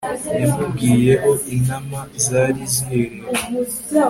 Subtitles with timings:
[0.41, 3.43] yamubwiyeaho intama zari ziherereye